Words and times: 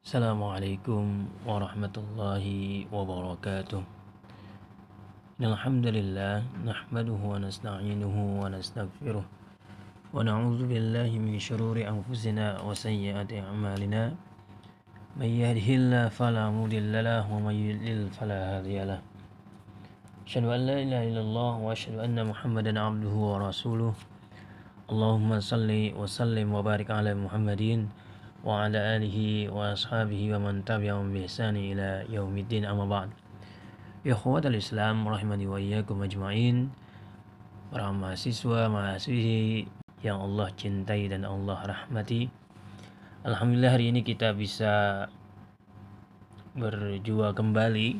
السلام 0.00 0.40
عليكم 0.40 1.04
ورحمة 1.44 1.92
الله 1.92 2.44
وبركاته. 2.88 3.82
إن 5.36 5.44
الحمد 5.44 5.86
لله 5.92 6.64
نحمده 6.64 7.20
ونستعينه 7.20 8.16
ونستغفره 8.40 9.24
ونعوذ 10.16 10.60
بالله 10.72 11.10
من 11.20 11.36
شرور 11.36 11.76
أنفسنا 11.84 12.64
وسيئات 12.64 13.28
أعمالنا. 13.28 14.16
من 15.20 15.30
يهده 15.36 15.68
الله 15.68 16.04
فلا 16.16 16.48
مضل 16.48 16.94
له 17.04 17.20
ومن 17.28 17.54
يضلل 17.68 18.08
فلا 18.16 18.56
هادي 18.56 18.80
له. 18.88 19.04
أشهد 20.24 20.44
أن 20.48 20.60
لا 20.64 20.76
إله 20.80 21.02
إلا 21.12 21.20
الله 21.20 21.52
وأشهد 21.60 22.00
أن 22.00 22.16
محمدا 22.24 22.72
عبده 22.72 23.14
ورسوله. 23.36 23.92
اللهم 24.88 25.30
صل 25.44 25.70
وسلم 25.92 26.48
وبارك 26.56 26.88
على 26.88 27.12
محمدين 27.12 28.08
وعلى 28.45 28.77
آله 28.77 29.17
وأصحابه 29.49 30.21
ومن 30.37 30.65
تبعهم 30.69 31.13
بإحسان 31.13 31.57
إلى 31.57 32.05
يوم 32.13 32.37
الدين 32.37 32.69
أما 32.69 32.85
بعد 32.85 33.09
إخوة 34.05 34.45
الإسلام 34.45 35.01
رحمني 35.01 35.45
وإياكم 35.49 35.97
أجمعين 36.03 36.57
para 37.73 37.91
mahasiswa 37.91 38.71
mahasiswi 38.71 39.67
yang 40.05 40.21
Allah 40.21 40.47
cintai 40.55 41.11
dan 41.11 41.25
Allah 41.27 41.59
rahmati 41.65 42.29
Alhamdulillah 43.25 43.73
hari 43.73 43.89
ini 43.89 44.05
kita 44.05 44.31
bisa 44.37 45.09
berjua 46.55 47.33
kembali 47.33 47.99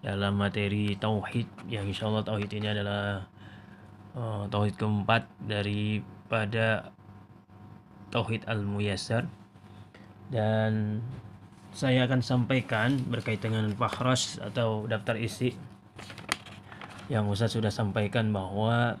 dalam 0.00 0.40
materi 0.40 0.98
tauhid 0.98 1.46
yang 1.70 1.86
insya 1.86 2.10
Allah 2.10 2.24
tauhid 2.26 2.50
ini 2.50 2.66
adalah 2.72 3.28
uh, 4.16 4.48
tauhid 4.50 4.74
keempat 4.74 5.28
daripada 5.44 6.90
tauhid 8.10 8.42
al-muyassar 8.48 9.28
dan 10.31 11.03
saya 11.75 12.07
akan 12.07 12.23
sampaikan 12.23 12.95
berkaitan 13.07 13.51
dengan 13.51 13.71
Fahras 13.75 14.39
atau 14.39 14.87
daftar 14.87 15.19
isi. 15.19 15.55
Yang 17.11 17.25
Ustaz 17.35 17.51
sudah 17.59 17.71
sampaikan 17.71 18.31
bahwa 18.31 18.95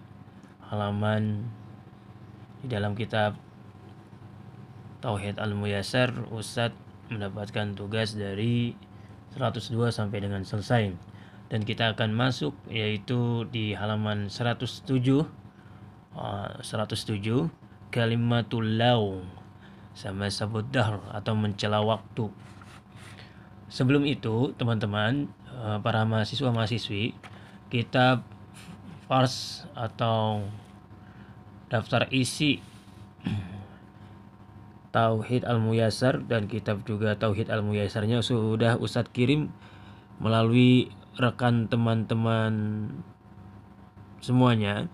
halaman 0.67 1.47
di 2.59 2.67
dalam 2.67 2.91
kitab 2.95 3.39
Tauhid 4.99 5.39
Al-Muyassar 5.39 6.11
Ustaz 6.35 6.75
mendapatkan 7.07 7.75
tugas 7.75 8.15
dari 8.15 8.75
102 9.35 9.91
sampai 9.91 10.19
dengan 10.19 10.43
selesai. 10.43 10.91
Dan 11.51 11.67
kita 11.67 11.95
akan 11.95 12.15
masuk 12.15 12.55
yaitu 12.71 13.47
di 13.51 13.75
halaman 13.75 14.31
107 14.31 14.87
107 14.87 16.63
kalimatul 17.91 18.79
laung 18.79 19.40
sama 19.91 20.31
sabut 20.31 20.67
dahr 20.71 20.99
atau 21.11 21.35
mencela 21.35 21.83
waktu. 21.83 22.31
Sebelum 23.71 24.03
itu, 24.03 24.51
teman-teman, 24.59 25.31
eh, 25.51 25.77
para 25.79 26.03
mahasiswa-mahasiswi, 26.03 27.15
kitab 27.71 28.27
Fars 29.07 29.67
atau 29.75 30.47
daftar 31.71 32.07
isi 32.11 32.59
Tauhid 34.95 35.47
Al-Muyassar 35.47 36.23
dan 36.27 36.51
kitab 36.51 36.83
juga 36.83 37.15
Tauhid 37.15 37.47
Al-Muyassarnya 37.47 38.19
sudah 38.23 38.75
Ustadz 38.75 39.11
kirim 39.11 39.51
melalui 40.19 40.91
rekan 41.15 41.67
teman-teman 41.71 42.87
semuanya 44.23 44.87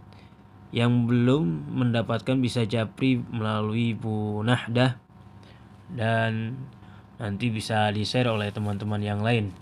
yang 0.76 1.08
belum 1.08 1.72
mendapatkan 1.72 2.38
bisa 2.40 2.68
japri 2.68 3.24
melalui 3.32 3.96
Bu 3.96 4.44
Nahdah. 4.44 5.00
Dan 5.88 6.60
nanti 7.18 7.48
bisa 7.48 7.88
di-share 7.96 8.28
oleh 8.28 8.52
teman-teman 8.52 9.00
yang 9.00 9.24
lain. 9.24 9.56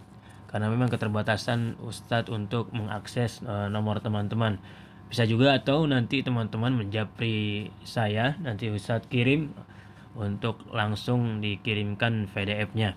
Karena 0.50 0.72
memang 0.72 0.90
keterbatasan 0.90 1.78
Ustadz 1.84 2.32
untuk 2.32 2.74
mengakses 2.74 3.44
uh, 3.46 3.70
nomor 3.70 4.02
teman-teman. 4.02 4.58
Bisa 5.06 5.30
juga 5.30 5.54
atau 5.54 5.86
nanti 5.86 6.26
teman-teman 6.26 6.74
menjapri 6.74 7.70
saya 7.86 8.34
nanti 8.42 8.74
Ustadz 8.74 9.06
kirim 9.06 9.54
untuk 10.16 10.64
langsung 10.72 11.44
dikirimkan 11.44 12.32
PDF-nya 12.32 12.96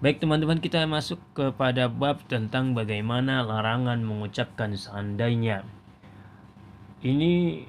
Baik 0.00 0.16
teman-teman 0.16 0.64
kita 0.64 0.88
masuk 0.88 1.20
kepada 1.36 1.92
bab 1.92 2.24
tentang 2.24 2.72
bagaimana 2.72 3.44
larangan 3.44 4.00
mengucapkan 4.00 4.72
seandainya 4.72 5.60
ini 7.00 7.64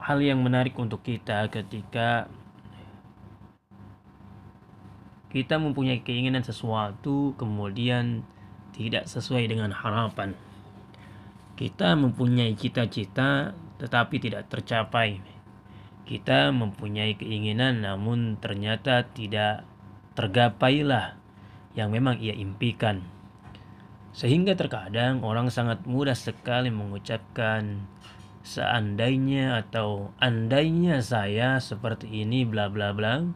hal 0.00 0.24
yang 0.24 0.40
menarik 0.40 0.72
untuk 0.80 1.04
kita 1.04 1.52
ketika 1.52 2.32
kita 5.28 5.60
mempunyai 5.60 6.00
keinginan 6.00 6.40
sesuatu 6.40 7.36
kemudian 7.36 8.24
tidak 8.72 9.04
sesuai 9.04 9.52
dengan 9.52 9.68
harapan. 9.68 10.32
Kita 11.56 11.92
mempunyai 11.96 12.56
cita-cita 12.56 13.52
tetapi 13.76 14.16
tidak 14.16 14.48
tercapai. 14.48 15.20
Kita 16.08 16.54
mempunyai 16.56 17.20
keinginan 17.20 17.84
namun 17.84 18.40
ternyata 18.40 19.04
tidak 19.12 19.68
tergapailah 20.16 21.20
yang 21.76 21.92
memang 21.92 22.16
ia 22.16 22.32
impikan. 22.32 23.15
Sehingga 24.16 24.56
terkadang 24.56 25.20
orang 25.20 25.52
sangat 25.52 25.84
mudah 25.84 26.16
sekali 26.16 26.72
mengucapkan 26.72 27.84
seandainya 28.40 29.60
atau 29.60 30.08
andainya 30.16 31.04
saya 31.04 31.60
seperti 31.60 32.24
ini 32.24 32.48
bla 32.48 32.72
bla 32.72 32.96
bla. 32.96 33.28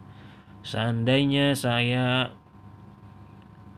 Seandainya 0.65 1.53
saya 1.53 2.33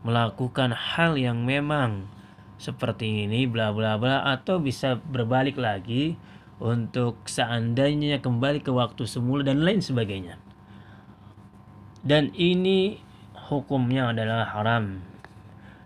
melakukan 0.00 0.72
hal 0.72 1.20
yang 1.20 1.44
memang 1.44 2.08
seperti 2.56 3.28
ini 3.28 3.44
bla 3.44 3.76
bla 3.76 4.00
bla 4.00 4.24
atau 4.24 4.56
bisa 4.56 4.96
berbalik 4.96 5.60
lagi 5.60 6.16
untuk 6.56 7.20
seandainya 7.28 8.24
kembali 8.24 8.64
ke 8.64 8.72
waktu 8.72 9.04
semula 9.04 9.44
dan 9.44 9.60
lain 9.60 9.84
sebagainya. 9.84 10.40
Dan 12.00 12.32
ini 12.32 12.96
hukumnya 13.52 14.08
adalah 14.08 14.48
haram 14.56 15.13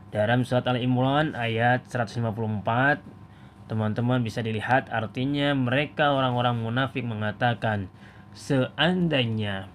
dalam 0.08 0.41
surat 0.41 0.64
Al-Imran 0.64 1.36
ayat 1.36 1.84
154 1.84 2.24
teman-teman 3.69 4.24
bisa 4.24 4.41
dilihat 4.41 4.88
artinya 4.88 5.52
mereka 5.52 6.16
orang-orang 6.16 6.56
munafik 6.64 7.04
mengatakan 7.04 7.92
seandainya 8.32 9.69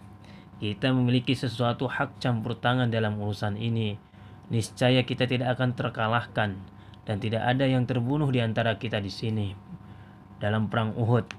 kita 0.57 0.89
memiliki 0.89 1.37
sesuatu 1.37 1.85
hak 1.85 2.17
campur 2.17 2.57
tangan 2.57 2.89
dalam 2.89 3.21
urusan 3.21 3.61
ini 3.61 4.01
niscaya 4.49 5.05
kita 5.05 5.29
tidak 5.29 5.53
akan 5.59 5.77
terkalahkan 5.77 6.57
dan 7.03 7.15
tidak 7.21 7.45
ada 7.45 7.69
yang 7.69 7.85
terbunuh 7.85 8.31
di 8.31 8.39
antara 8.39 8.79
kita 8.79 9.03
di 9.03 9.11
sini. 9.11 9.53
Dalam 10.41 10.71
perang 10.71 10.97
Uhud 10.97 11.29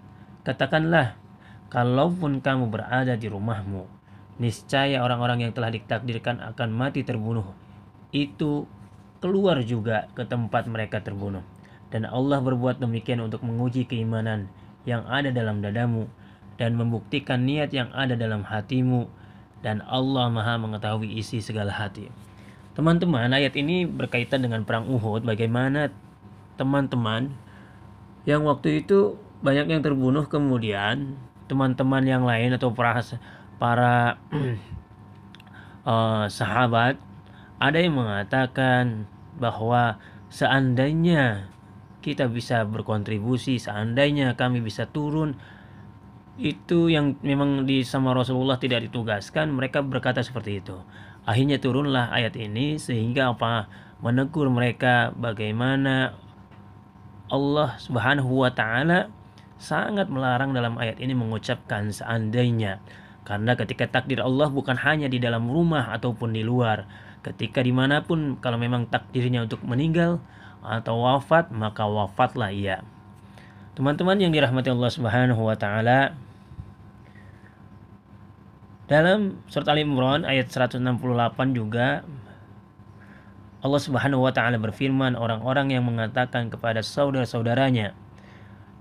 katakanlah 0.47 1.19
kalaupun 1.73 2.39
kamu 2.45 2.71
berada 2.71 3.17
di 3.17 3.27
rumahmu 3.27 3.89
niscaya 4.39 5.03
orang-orang 5.03 5.49
yang 5.49 5.53
telah 5.57 5.75
ditakdirkan 5.75 6.39
akan 6.55 6.69
mati 6.71 7.03
terbunuh. 7.03 7.51
Itu 8.15 8.71
keluar 9.25 9.65
juga 9.65 10.13
ke 10.13 10.29
tempat 10.29 10.69
mereka 10.69 11.01
terbunuh. 11.01 11.41
Dan 11.89 12.05
Allah 12.05 12.45
berbuat 12.45 12.77
demikian 12.77 13.25
untuk 13.25 13.41
menguji 13.41 13.89
keimanan 13.89 14.53
yang 14.85 15.09
ada 15.09 15.33
dalam 15.33 15.65
dadamu 15.65 16.05
dan 16.61 16.77
membuktikan 16.77 17.41
niat 17.49 17.73
yang 17.73 17.89
ada 17.97 18.13
dalam 18.21 18.45
hatimu 18.45 19.09
dan 19.65 19.81
Allah 19.89 20.29
Maha 20.29 20.61
mengetahui 20.61 21.17
isi 21.17 21.41
segala 21.41 21.73
hati. 21.73 22.13
Teman-teman, 22.77 23.33
ayat 23.33 23.57
ini 23.57 23.89
berkaitan 23.89 24.45
dengan 24.45 24.69
perang 24.69 24.85
Uhud 24.93 25.25
bagaimana 25.25 25.89
teman-teman 26.61 27.33
yang 28.29 28.45
waktu 28.45 28.85
itu 28.85 29.17
banyak 29.41 29.73
yang 29.73 29.81
terbunuh 29.81 30.29
kemudian 30.29 31.17
teman-teman 31.49 32.05
yang 32.05 32.29
lain 32.29 32.53
atau 32.53 32.77
para 32.77 34.21
uh, 35.89 36.27
sahabat 36.39 37.01
ada 37.59 37.79
yang 37.79 37.97
mengatakan 37.99 39.07
bahwa 39.39 39.99
seandainya 40.31 41.51
kita 42.05 42.29
bisa 42.29 42.63
berkontribusi, 42.69 43.57
seandainya 43.57 44.37
kami 44.37 44.61
bisa 44.61 44.85
turun 44.91 45.39
itu 46.35 46.91
yang 46.91 47.15
memang 47.23 47.63
di 47.63 47.87
sama 47.87 48.11
Rasulullah 48.11 48.59
tidak 48.59 48.91
ditugaskan, 48.91 49.55
mereka 49.55 49.81
berkata 49.81 50.21
seperti 50.21 50.59
itu. 50.59 50.77
Akhirnya 51.25 51.57
turunlah 51.63 52.11
ayat 52.13 52.37
ini 52.37 52.77
sehingga 52.77 53.33
apa? 53.33 53.71
menegur 54.05 54.53
mereka 54.53 55.17
bagaimana 55.17 56.13
Allah 57.33 57.73
Subhanahu 57.81 58.45
wa 58.45 58.53
taala 58.53 59.09
sangat 59.57 60.13
melarang 60.13 60.53
dalam 60.53 60.77
ayat 60.77 61.01
ini 61.01 61.17
mengucapkan 61.17 61.89
seandainya 61.89 62.85
karena 63.25 63.57
ketika 63.57 63.89
takdir 63.89 64.21
Allah 64.21 64.53
bukan 64.53 64.77
hanya 64.77 65.09
di 65.09 65.17
dalam 65.17 65.49
rumah 65.49 65.93
ataupun 65.97 66.37
di 66.37 66.45
luar 66.45 66.85
ketika 67.25 67.65
di 67.65 67.73
mana 67.73 68.05
pun 68.05 68.37
kalau 68.37 68.61
memang 68.61 68.85
takdirnya 68.93 69.49
untuk 69.49 69.65
meninggal 69.65 70.21
atau 70.61 71.01
wafat 71.01 71.49
maka 71.49 71.89
wafatlah 71.89 72.53
ia. 72.53 72.85
Teman-teman 73.75 74.21
yang 74.21 74.31
dirahmati 74.31 74.71
Allah 74.71 74.93
Subhanahu 74.93 75.43
wa 75.43 75.57
taala 75.59 76.15
Dalam 78.85 79.41
surat 79.49 79.65
Al 79.73 79.81
Imran 79.81 80.29
ayat 80.29 80.53
168 80.53 80.77
juga 81.57 82.05
Allah 83.65 83.81
Subhanahu 83.81 84.29
wa 84.29 84.33
taala 84.37 84.61
berfirman 84.61 85.17
orang-orang 85.17 85.73
yang 85.73 85.89
mengatakan 85.89 86.53
kepada 86.53 86.85
saudara-saudaranya 86.85 87.97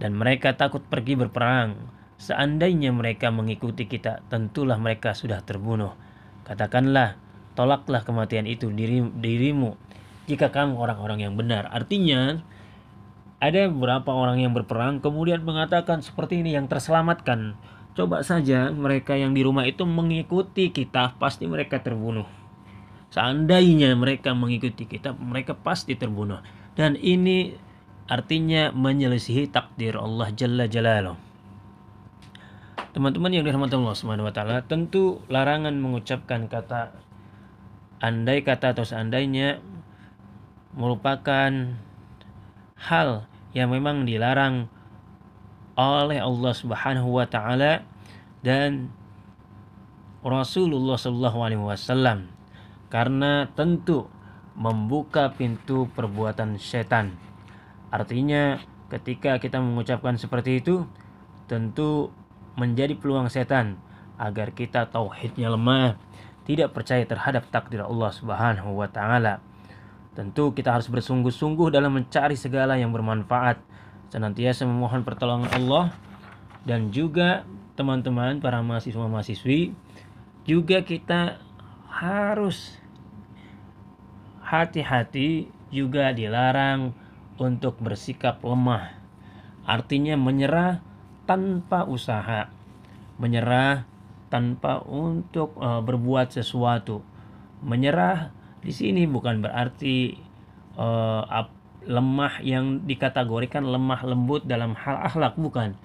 dan 0.03 0.11
mereka 0.11 0.51
takut 0.59 0.83
pergi 0.83 1.15
berperang 1.15 1.79
seandainya 2.21 2.93
mereka 2.93 3.29
mengikuti 3.29 3.89
kita 3.89 4.25
tentulah 4.27 4.77
mereka 4.77 5.13
sudah 5.13 5.41
terbunuh 5.41 5.95
katakanlah 6.43 7.15
tolaklah 7.53 8.01
kematian 8.01 8.49
itu 8.49 8.73
diri, 8.73 9.01
dirimu 9.01 9.77
jika 10.25 10.49
kamu 10.49 10.79
orang-orang 10.79 11.25
yang 11.25 11.33
benar 11.35 11.69
artinya 11.69 12.41
ada 13.43 13.67
beberapa 13.67 14.15
orang 14.15 14.39
yang 14.39 14.55
berperang 14.55 15.03
kemudian 15.03 15.43
mengatakan 15.43 15.99
seperti 15.99 16.39
ini 16.39 16.55
yang 16.55 16.71
terselamatkan 16.71 17.59
Coba 17.93 18.25
saja 18.25 18.73
mereka 18.73 19.13
yang 19.13 19.37
di 19.37 19.45
rumah 19.45 19.69
itu 19.69 19.85
mengikuti 19.85 20.73
kita, 20.73 21.13
pasti 21.21 21.45
mereka 21.45 21.77
terbunuh. 21.77 22.25
Seandainya 23.13 23.93
mereka 23.93 24.33
mengikuti 24.33 24.89
kita, 24.89 25.13
mereka 25.13 25.53
pasti 25.53 25.93
terbunuh. 25.93 26.41
Dan 26.73 26.97
ini 26.97 27.53
artinya 28.09 28.73
menyelisihi 28.73 29.45
takdir 29.53 29.93
Allah 30.01 30.33
Jalla 30.33 30.65
Jalaluh. 30.65 31.13
Teman-teman 32.93 33.33
yang 33.33 33.41
dirahmati 33.41 33.73
Allah 33.73 33.97
Subhanahu 33.97 34.29
wa 34.29 34.33
taala, 34.33 34.61
tentu 34.69 35.17
larangan 35.25 35.73
mengucapkan 35.73 36.45
kata 36.45 36.93
andai 37.97 38.45
kata 38.45 38.77
atau 38.77 38.85
seandainya 38.85 39.63
merupakan 40.77 41.49
hal 42.77 43.25
yang 43.57 43.73
memang 43.73 44.05
dilarang 44.05 44.69
oleh 45.73 46.21
Allah 46.21 46.53
Subhanahu 46.53 47.17
wa 47.17 47.25
taala 47.25 47.81
dan 48.45 48.93
Rasulullah 50.21 50.93
Shallallahu 50.93 51.39
alaihi 51.41 51.63
wasallam 51.65 52.29
karena 52.93 53.49
tentu 53.57 54.05
membuka 54.53 55.33
pintu 55.33 55.89
perbuatan 55.97 56.61
setan. 56.61 57.17
Artinya 57.89 58.61
ketika 58.93 59.41
kita 59.41 59.57
mengucapkan 59.57 60.13
seperti 60.13 60.61
itu 60.61 60.85
tentu 61.49 62.13
menjadi 62.53 62.93
peluang 62.97 63.29
setan 63.29 63.81
agar 64.17 64.53
kita 64.53 64.89
tauhidnya 64.89 65.49
lemah, 65.49 65.97
tidak 66.45 66.75
percaya 66.75 67.03
terhadap 67.07 67.49
takdir 67.49 67.81
Allah 67.81 68.11
Subhanahu 68.13 68.77
wa 68.77 68.87
taala. 68.87 69.41
Tentu 70.13 70.53
kita 70.53 70.77
harus 70.77 70.87
bersungguh-sungguh 70.93 71.73
dalam 71.73 71.97
mencari 71.97 72.37
segala 72.37 72.77
yang 72.77 72.93
bermanfaat 72.93 73.57
senantiasa 74.13 74.69
memohon 74.69 75.01
pertolongan 75.01 75.49
Allah 75.49 75.89
dan 76.69 76.93
juga 76.93 77.41
teman-teman 77.73 78.37
para 78.37 78.61
mahasiswa-mahasiswi 78.61 79.73
juga 80.45 80.85
kita 80.85 81.41
harus 81.89 82.77
hati-hati 84.45 85.49
juga 85.73 86.13
dilarang 86.13 86.93
untuk 87.41 87.81
bersikap 87.81 88.37
lemah. 88.45 88.93
Artinya 89.65 90.13
menyerah 90.13 90.85
tanpa 91.23 91.87
usaha, 91.87 92.51
menyerah 93.17 93.87
tanpa 94.33 94.81
untuk 94.83 95.53
uh, 95.61 95.79
berbuat 95.85 96.33
sesuatu. 96.33 97.05
Menyerah 97.61 98.33
di 98.63 98.73
sini 98.73 99.05
bukan 99.05 99.45
berarti 99.45 100.17
uh, 100.75 101.23
lemah 101.83 102.39
yang 102.41 102.81
dikategorikan 102.87 103.67
lemah 103.67 104.01
lembut 104.07 104.47
dalam 104.47 104.73
hal 104.73 105.03
akhlak 105.05 105.35
bukan. 105.35 105.75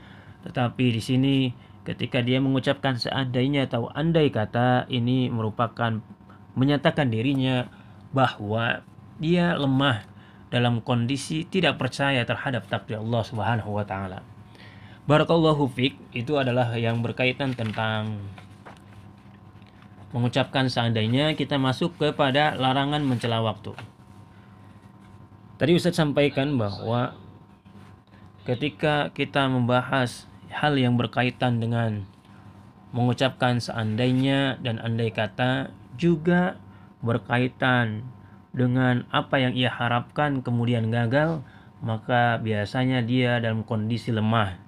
Tetapi 0.47 0.85
di 0.95 1.03
sini 1.03 1.37
ketika 1.83 2.23
dia 2.23 2.39
mengucapkan 2.39 2.97
seandainya 2.97 3.67
atau 3.67 3.91
andai 3.93 4.31
kata 4.31 4.87
ini 4.89 5.29
merupakan 5.29 6.01
menyatakan 6.55 7.11
dirinya 7.11 7.67
bahwa 8.15 8.83
dia 9.19 9.55
lemah 9.59 10.07
dalam 10.49 10.81
kondisi 10.81 11.45
tidak 11.45 11.77
percaya 11.77 12.25
terhadap 12.25 12.65
takdir 12.71 13.03
Allah 13.03 13.23
Subhanahu 13.27 13.77
wa 13.77 13.85
taala. 13.85 14.38
Barakallahu 15.09 15.73
fik 15.73 15.97
itu 16.13 16.37
adalah 16.37 16.77
yang 16.77 17.01
berkaitan 17.01 17.57
tentang 17.57 18.21
mengucapkan 20.13 20.69
seandainya 20.69 21.33
kita 21.33 21.57
masuk 21.57 21.97
kepada 21.97 22.53
larangan 22.53 23.01
mencela 23.01 23.41
waktu. 23.41 23.73
Tadi 25.57 25.73
Ustaz 25.73 25.97
sampaikan 25.97 26.61
bahwa 26.61 27.17
ketika 28.45 29.09
kita 29.17 29.49
membahas 29.49 30.29
hal 30.53 30.77
yang 30.77 31.01
berkaitan 31.01 31.57
dengan 31.57 32.05
mengucapkan 32.93 33.65
seandainya 33.65 34.61
dan 34.61 34.77
andai 34.77 35.09
kata 35.09 35.73
juga 35.97 36.61
berkaitan 37.01 38.05
dengan 38.53 39.09
apa 39.09 39.41
yang 39.41 39.57
ia 39.57 39.73
harapkan 39.73 40.45
kemudian 40.45 40.93
gagal 40.93 41.41
maka 41.81 42.37
biasanya 42.45 43.01
dia 43.01 43.41
dalam 43.41 43.65
kondisi 43.65 44.13
lemah. 44.13 44.68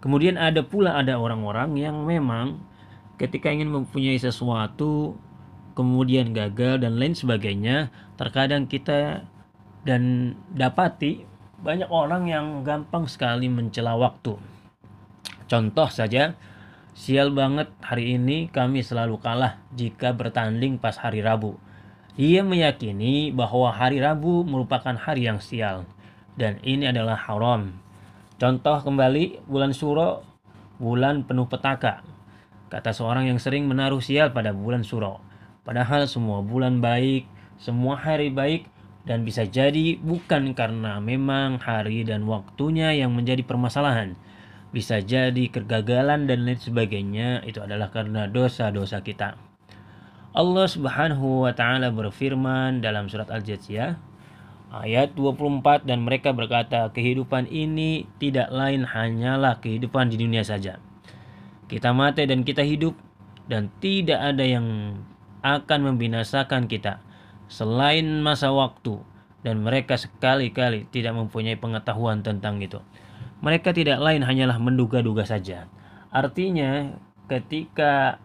Kemudian 0.00 0.40
ada 0.40 0.64
pula 0.64 0.96
ada 0.96 1.20
orang-orang 1.20 1.76
yang 1.76 2.08
memang 2.08 2.60
ketika 3.20 3.52
ingin 3.52 3.68
mempunyai 3.68 4.16
sesuatu 4.16 5.20
kemudian 5.76 6.32
gagal 6.36 6.82
dan 6.82 7.00
lain 7.00 7.16
sebagainya, 7.16 7.92
terkadang 8.20 8.68
kita 8.68 9.24
dan 9.84 10.34
dapati 10.52 11.24
banyak 11.60 11.88
orang 11.92 12.28
yang 12.28 12.46
gampang 12.64 13.04
sekali 13.04 13.48
mencela 13.48 13.96
waktu. 13.96 14.36
Contoh 15.48 15.88
saja, 15.92 16.36
sial 16.96 17.32
banget 17.32 17.68
hari 17.84 18.16
ini 18.16 18.48
kami 18.48 18.80
selalu 18.80 19.20
kalah 19.20 19.60
jika 19.76 20.16
bertanding 20.16 20.80
pas 20.80 20.96
hari 20.96 21.20
Rabu. 21.20 21.56
Ia 22.20 22.44
meyakini 22.44 23.32
bahwa 23.32 23.72
hari 23.72 24.00
Rabu 24.00 24.44
merupakan 24.44 24.96
hari 24.96 25.28
yang 25.28 25.40
sial 25.40 25.88
dan 26.36 26.60
ini 26.64 26.88
adalah 26.88 27.16
haram. 27.16 27.76
Contoh 28.40 28.80
kembali 28.80 29.44
bulan 29.44 29.76
Suro, 29.76 30.24
bulan 30.80 31.28
penuh 31.28 31.44
petaka. 31.44 32.00
Kata 32.72 32.88
seorang 32.88 33.28
yang 33.28 33.36
sering 33.36 33.68
menaruh 33.68 34.00
sial 34.00 34.32
pada 34.32 34.56
bulan 34.56 34.80
Suro. 34.80 35.20
Padahal 35.60 36.08
semua 36.08 36.40
bulan 36.40 36.80
baik, 36.80 37.28
semua 37.60 38.00
hari 38.00 38.32
baik 38.32 38.64
dan 39.04 39.28
bisa 39.28 39.44
jadi 39.44 40.00
bukan 40.00 40.56
karena 40.56 41.04
memang 41.04 41.60
hari 41.60 42.00
dan 42.00 42.24
waktunya 42.24 42.96
yang 42.96 43.12
menjadi 43.12 43.44
permasalahan. 43.44 44.16
Bisa 44.72 45.04
jadi 45.04 45.52
kegagalan 45.52 46.24
dan 46.24 46.48
lain 46.48 46.56
sebagainya 46.56 47.44
itu 47.44 47.60
adalah 47.60 47.92
karena 47.92 48.24
dosa-dosa 48.24 49.04
kita. 49.04 49.36
Allah 50.32 50.64
Subhanahu 50.64 51.44
wa 51.44 51.52
taala 51.52 51.92
berfirman 51.92 52.80
dalam 52.80 53.04
surat 53.04 53.28
Al-Jathiyah 53.28 54.09
ayat 54.70 55.18
24 55.18 55.82
dan 55.82 56.06
mereka 56.06 56.30
berkata 56.30 56.88
kehidupan 56.94 57.50
ini 57.50 58.06
tidak 58.22 58.54
lain 58.54 58.86
hanyalah 58.86 59.58
kehidupan 59.58 60.14
di 60.14 60.16
dunia 60.16 60.46
saja. 60.46 60.78
Kita 61.66 61.90
mati 61.90 62.26
dan 62.26 62.46
kita 62.46 62.62
hidup 62.62 62.94
dan 63.50 63.70
tidak 63.82 64.18
ada 64.18 64.46
yang 64.46 64.98
akan 65.42 65.94
membinasakan 65.94 66.70
kita 66.70 67.02
selain 67.50 68.22
masa 68.22 68.54
waktu 68.54 69.02
dan 69.42 69.66
mereka 69.66 69.98
sekali-kali 69.98 70.86
tidak 70.94 71.18
mempunyai 71.18 71.58
pengetahuan 71.58 72.22
tentang 72.22 72.62
itu. 72.62 72.78
Mereka 73.42 73.74
tidak 73.74 73.98
lain 73.98 74.22
hanyalah 74.22 74.60
menduga-duga 74.60 75.26
saja. 75.26 75.66
Artinya 76.12 76.94
ketika 77.26 78.20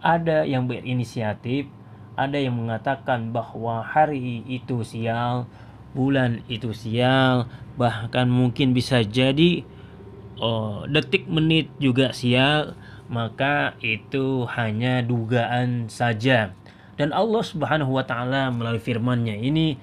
ada 0.00 0.48
yang 0.48 0.64
berinisiatif, 0.64 1.68
ada 2.18 2.38
yang 2.38 2.58
mengatakan 2.58 3.30
bahwa 3.30 3.82
hari 3.84 4.42
itu 4.46 4.82
sial, 4.82 5.46
bulan 5.94 6.42
itu 6.46 6.70
sial, 6.74 7.50
bahkan 7.74 8.30
mungkin 8.30 8.74
bisa 8.74 9.02
jadi 9.02 9.62
oh, 10.40 10.86
detik 10.88 11.26
menit 11.26 11.70
juga 11.78 12.10
sial, 12.10 12.74
maka 13.10 13.74
itu 13.82 14.46
hanya 14.54 15.02
dugaan 15.02 15.90
saja. 15.90 16.54
Dan 16.94 17.16
Allah 17.16 17.42
Subhanahu 17.42 17.96
wa 17.96 18.04
taala 18.04 18.52
melalui 18.52 18.82
firman-Nya 18.82 19.40
ini 19.40 19.80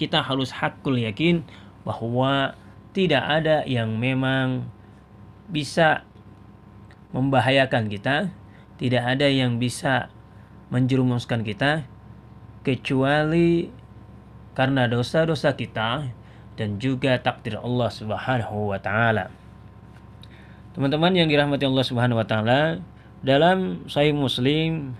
kita 0.00 0.22
harus 0.24 0.54
hakul 0.54 0.96
yakin 0.96 1.44
bahwa 1.84 2.56
tidak 2.96 3.20
ada 3.20 3.62
yang 3.68 4.00
memang 4.00 4.66
bisa 5.48 6.08
membahayakan 7.12 7.88
kita, 7.88 8.16
tidak 8.76 9.02
ada 9.04 9.26
yang 9.28 9.56
bisa 9.56 10.12
menjerumuskan 10.68 11.44
kita 11.44 11.88
kecuali 12.62 13.72
karena 14.52 14.90
dosa-dosa 14.90 15.54
kita 15.54 16.10
dan 16.58 16.82
juga 16.82 17.16
takdir 17.22 17.56
Allah 17.62 17.88
Subhanahu 17.88 18.74
wa 18.74 18.78
taala. 18.82 19.30
Teman-teman 20.74 21.14
yang 21.14 21.30
dirahmati 21.30 21.64
Allah 21.64 21.86
Subhanahu 21.86 22.18
wa 22.18 22.26
taala, 22.26 22.82
dalam 23.22 23.82
Sahih 23.90 24.14
Muslim 24.14 24.94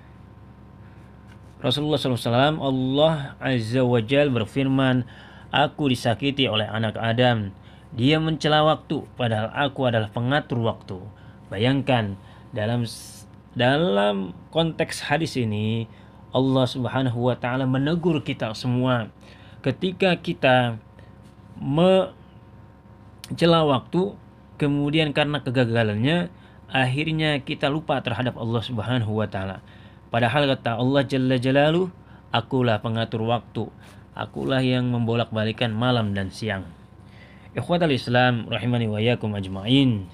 Rasulullah 1.63 1.99
SAW 1.99 2.59
Allah 2.59 3.39
Azza 3.39 3.83
wa 3.83 3.99
Jal 4.03 4.31
berfirman 4.31 5.07
Aku 5.55 5.87
disakiti 5.91 6.51
oleh 6.51 6.67
anak 6.67 6.99
Adam 6.99 7.55
Dia 7.95 8.19
mencela 8.19 8.67
waktu 8.67 9.07
Padahal 9.15 9.55
aku 9.55 9.87
adalah 9.87 10.11
pengatur 10.11 10.63
waktu 10.67 10.99
Bayangkan 11.51 12.19
dalam 12.51 12.87
dalam 13.57 14.35
konteks 14.51 15.05
hadis 15.09 15.37
ini 15.37 15.89
Allah 16.35 16.67
Subhanahu 16.69 17.33
wa 17.33 17.37
taala 17.37 17.65
menegur 17.65 18.21
kita 18.21 18.53
semua 18.53 19.09
ketika 19.65 20.17
kita 20.21 20.77
mencela 21.59 22.13
waktu 23.65 24.15
kemudian 24.61 25.15
karena 25.15 25.41
kegagalannya 25.41 26.29
akhirnya 26.69 27.41
kita 27.41 27.73
lupa 27.73 27.99
terhadap 28.05 28.37
Allah 28.37 28.63
Subhanahu 28.63 29.17
wa 29.17 29.27
taala. 29.27 29.65
Padahal 30.09 30.49
kata 30.57 30.77
Allah 30.81 31.03
Jalla 31.05 31.37
Jalaluh, 31.41 31.89
akulah 32.33 32.81
pengatur 32.81 33.25
waktu, 33.25 33.69
akulah 34.13 34.61
yang 34.61 34.89
membolak-balikan 34.93 35.73
malam 35.73 36.13
dan 36.13 36.29
siang. 36.33 36.69
Ikhwatal 37.57 37.93
Islam 37.93 38.49
rahimani 38.49 38.87
wa 38.89 39.01
yakum 39.01 39.33
ajmain. 39.37 40.09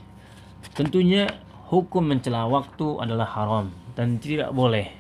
Tentunya 0.75 1.29
hukum 1.75 2.07
mencela 2.07 2.47
waktu 2.47 3.03
adalah 3.03 3.27
haram 3.27 3.75
dan 3.99 4.23
tidak 4.23 4.55
boleh. 4.55 4.95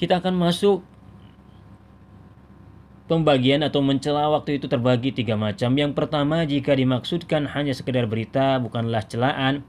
Kita 0.00 0.18
akan 0.24 0.34
masuk 0.34 0.80
pembagian 3.12 3.60
atau 3.60 3.84
mencela 3.84 4.32
waktu 4.32 4.56
itu 4.56 4.66
terbagi 4.72 5.12
tiga 5.12 5.36
macam. 5.36 5.76
Yang 5.76 5.92
pertama, 5.92 6.48
jika 6.48 6.72
dimaksudkan 6.72 7.44
hanya 7.52 7.76
sekedar 7.76 8.08
berita, 8.08 8.56
bukanlah 8.56 9.04
celaan, 9.04 9.60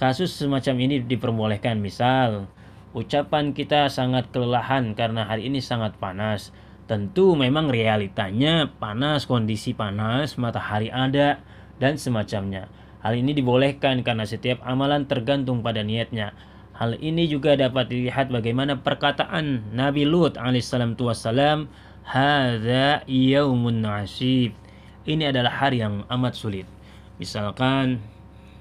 kasus 0.00 0.32
semacam 0.32 0.74
ini 0.88 1.04
diperbolehkan. 1.04 1.76
Misal, 1.78 2.48
ucapan 2.96 3.52
kita 3.52 3.92
sangat 3.92 4.32
kelelahan 4.32 4.96
karena 4.96 5.28
hari 5.28 5.52
ini 5.52 5.60
sangat 5.60 6.00
panas. 6.00 6.50
Tentu 6.88 7.36
memang 7.36 7.68
realitanya 7.68 8.72
panas, 8.80 9.28
kondisi 9.28 9.76
panas, 9.76 10.40
matahari 10.40 10.88
ada, 10.88 11.44
dan 11.76 12.00
semacamnya. 12.00 12.72
Hal 13.08 13.16
ini 13.16 13.32
dibolehkan 13.32 14.04
karena 14.04 14.28
setiap 14.28 14.60
amalan 14.68 15.08
tergantung 15.08 15.64
pada 15.64 15.80
niatnya. 15.80 16.36
Hal 16.76 16.92
ini 17.00 17.24
juga 17.24 17.56
dapat 17.56 17.88
dilihat 17.88 18.28
bagaimana 18.28 18.84
perkataan 18.84 19.72
Nabi 19.72 20.04
Lut 20.04 20.36
alaihissalam 20.36 20.92
wassalam, 20.92 21.72
Hadza 22.04 23.08
yaumun 23.08 23.80
nasib. 23.80 24.52
Ini 25.08 25.32
adalah 25.32 25.56
hari 25.56 25.80
yang 25.80 26.04
amat 26.04 26.36
sulit. 26.36 26.68
Misalkan 27.16 28.04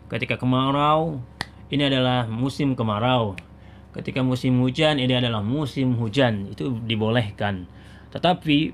ketika 0.07 0.39
kemarau, 0.39 1.19
ini 1.67 1.83
adalah 1.83 2.23
musim 2.31 2.71
kemarau. 2.71 3.35
Ketika 3.91 4.23
musim 4.23 4.63
hujan, 4.63 4.95
ini 4.95 5.11
adalah 5.11 5.43
musim 5.43 5.99
hujan. 5.99 6.47
Itu 6.55 6.79
dibolehkan. 6.87 7.67
Tetapi 8.15 8.71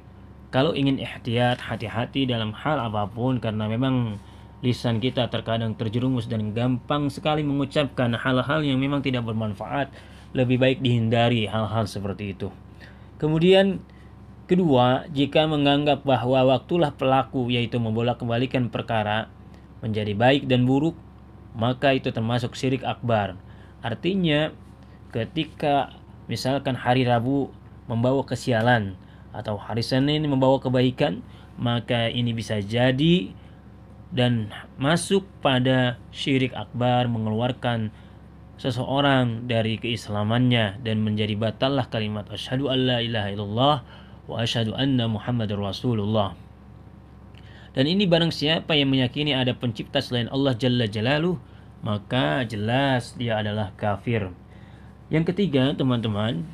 kalau 0.53 0.77
ingin 0.77 1.01
ihtiyat, 1.01 1.65
hati-hati 1.65 2.29
dalam 2.29 2.53
hal 2.53 2.77
apa 2.77 3.09
pun 3.09 3.41
karena 3.41 3.65
memang 3.65 4.21
lisan 4.63 5.03
kita 5.03 5.27
terkadang 5.27 5.75
terjerumus 5.75 6.31
dan 6.31 6.55
gampang 6.55 7.11
sekali 7.11 7.43
mengucapkan 7.43 8.15
hal-hal 8.15 8.63
yang 8.63 8.79
memang 8.79 9.03
tidak 9.03 9.27
bermanfaat, 9.27 9.91
lebih 10.31 10.55
baik 10.55 10.79
dihindari 10.79 11.45
hal-hal 11.51 11.83
seperti 11.83 12.31
itu. 12.31 12.47
Kemudian 13.19 13.83
kedua, 14.47 15.03
jika 15.11 15.43
menganggap 15.51 16.07
bahwa 16.07 16.55
waktulah 16.55 16.95
pelaku 16.95 17.51
yaitu 17.51 17.75
membolak-balikan 17.75 18.71
perkara 18.71 19.27
menjadi 19.83 20.15
baik 20.15 20.47
dan 20.47 20.63
buruk, 20.63 20.95
maka 21.59 21.91
itu 21.91 22.15
termasuk 22.15 22.55
syirik 22.55 22.87
akbar. 22.87 23.35
Artinya, 23.83 24.55
ketika 25.11 25.91
misalkan 26.31 26.79
hari 26.79 27.03
Rabu 27.03 27.51
membawa 27.91 28.23
kesialan 28.23 28.95
atau 29.35 29.59
hari 29.59 29.83
Senin 29.83 30.23
membawa 30.23 30.63
kebaikan, 30.63 31.19
maka 31.59 32.07
ini 32.07 32.31
bisa 32.31 32.63
jadi 32.63 33.42
dan 34.13 34.53
masuk 34.77 35.25
pada 35.41 35.97
syirik 36.13 36.53
akbar 36.53 37.09
mengeluarkan 37.09 37.89
seseorang 38.61 39.49
dari 39.49 39.81
keislamannya 39.81 40.77
dan 40.85 41.01
menjadi 41.01 41.33
batallah 41.33 41.89
kalimat 41.89 42.29
asyhadu 42.29 42.69
alla 42.69 43.01
ilaha 43.01 43.29
illallah 43.33 43.77
wa 44.29 44.35
asyhadu 44.37 44.77
anna 44.77 45.09
muhammadar 45.09 45.57
rasulullah. 45.57 46.37
Dan 47.73 47.89
ini 47.89 48.05
barang 48.05 48.29
siapa 48.29 48.77
yang 48.77 48.93
meyakini 48.93 49.33
ada 49.33 49.57
pencipta 49.57 49.97
selain 49.97 50.29
Allah 50.29 50.53
Jalla 50.53 50.85
Jalaluh 50.85 51.41
maka 51.81 52.45
jelas 52.45 53.17
dia 53.17 53.41
adalah 53.41 53.73
kafir. 53.75 54.29
Yang 55.09 55.33
ketiga 55.33 55.73
teman-teman 55.73 56.45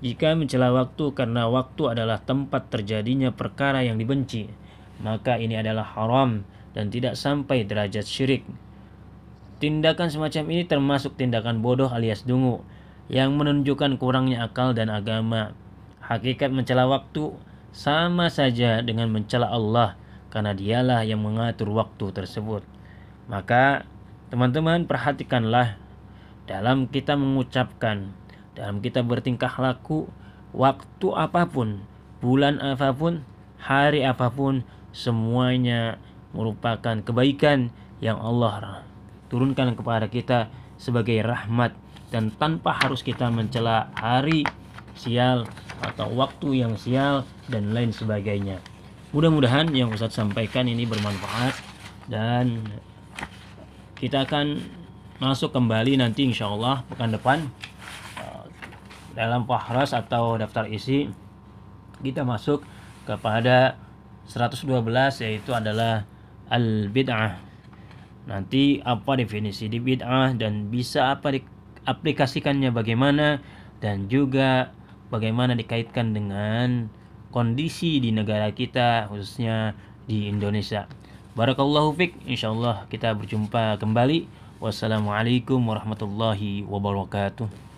jika 0.00 0.32
mencela 0.32 0.72
waktu 0.72 1.12
karena 1.12 1.46
waktu 1.46 1.92
adalah 1.92 2.24
tempat 2.24 2.72
terjadinya 2.72 3.30
perkara 3.30 3.84
yang 3.84 4.00
dibenci 4.00 4.48
maka 5.04 5.36
ini 5.36 5.60
adalah 5.60 5.86
haram 5.94 6.42
dan 6.72 6.88
tidak 6.88 7.16
sampai 7.16 7.64
derajat 7.64 8.04
syirik. 8.04 8.44
Tindakan 9.62 10.10
semacam 10.10 10.44
ini 10.50 10.66
termasuk 10.66 11.14
tindakan 11.14 11.62
bodoh 11.62 11.86
alias 11.86 12.26
dungu 12.26 12.66
yang 13.06 13.36
menunjukkan 13.38 14.00
kurangnya 14.00 14.42
akal 14.48 14.74
dan 14.74 14.90
agama. 14.90 15.54
Hakikat 16.02 16.50
mencela 16.50 16.90
waktu 16.90 17.30
sama 17.70 18.26
saja 18.28 18.82
dengan 18.82 19.08
mencela 19.08 19.48
Allah 19.48 19.94
karena 20.32 20.56
dialah 20.56 21.06
yang 21.06 21.22
mengatur 21.22 21.70
waktu 21.70 22.10
tersebut. 22.10 22.64
Maka 23.30 23.86
teman-teman 24.32 24.88
perhatikanlah 24.88 25.78
dalam 26.48 26.90
kita 26.90 27.14
mengucapkan, 27.14 28.16
dalam 28.56 28.82
kita 28.82 29.04
bertingkah 29.04 29.52
laku, 29.60 30.10
waktu 30.56 31.08
apa 31.14 31.46
pun, 31.46 31.84
bulan 32.18 32.58
apa 32.58 32.90
pun, 32.90 33.22
hari 33.60 34.02
apa 34.02 34.32
pun, 34.32 34.66
semuanya 34.90 36.02
merupakan 36.32 36.96
kebaikan 37.04 37.72
yang 38.02 38.18
Allah 38.18 38.84
turunkan 39.32 39.72
kepada 39.72 40.08
kita 40.12 40.52
sebagai 40.76 41.20
rahmat. 41.24 41.72
Dan 42.12 42.28
tanpa 42.36 42.76
harus 42.76 43.00
kita 43.00 43.32
mencela 43.32 43.88
hari 43.96 44.44
sial 44.92 45.48
atau 45.80 46.12
waktu 46.12 46.60
yang 46.60 46.76
sial 46.76 47.24
dan 47.48 47.72
lain 47.72 47.88
sebagainya. 47.88 48.60
Mudah-mudahan 49.16 49.72
yang 49.72 49.88
Ustadz 49.88 50.20
sampaikan 50.20 50.68
ini 50.68 50.84
bermanfaat. 50.84 51.56
Dan 52.04 52.60
kita 53.96 54.28
akan 54.28 54.60
masuk 55.22 55.54
kembali 55.56 56.02
nanti 56.02 56.26
insya 56.26 56.50
Allah 56.50 56.82
pekan 56.90 57.14
depan 57.14 57.38
uh, 58.18 58.44
dalam 59.16 59.48
pahras 59.48 59.96
atau 59.96 60.36
daftar 60.36 60.68
isi. 60.68 61.08
Kita 62.04 62.26
masuk 62.28 62.60
kepada 63.08 63.80
112 64.28 64.68
yaitu 65.24 65.50
adalah 65.56 66.04
al 66.52 66.92
bid'ah 66.92 67.40
nanti 68.28 68.78
apa 68.84 69.16
definisi 69.16 69.72
di 69.72 69.80
bid'ah 69.80 70.36
dan 70.36 70.68
bisa 70.68 71.16
apa 71.16 71.40
aplikasikannya 71.88 72.70
bagaimana 72.70 73.40
dan 73.82 74.06
juga 74.06 74.70
bagaimana 75.10 75.58
dikaitkan 75.58 76.14
dengan 76.14 76.92
kondisi 77.34 77.98
di 77.98 78.14
negara 78.14 78.52
kita 78.52 79.08
khususnya 79.10 79.74
di 80.06 80.28
Indonesia. 80.28 80.86
Barakallahu 81.32 81.96
fik, 81.96 82.28
insyaallah 82.28 82.86
kita 82.92 83.16
berjumpa 83.16 83.80
kembali. 83.80 84.28
Wassalamualaikum 84.60 85.58
warahmatullahi 85.58 86.62
wabarakatuh. 86.68 87.71